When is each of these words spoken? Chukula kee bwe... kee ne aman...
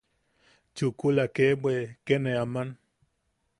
Chukula 0.75 1.23
kee 1.35 1.53
bwe... 1.61 1.75
kee 2.05 2.19
ne 2.23 2.31
aman... 2.43 2.69